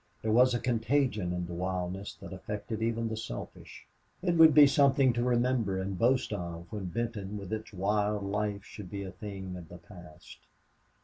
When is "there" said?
0.23-0.31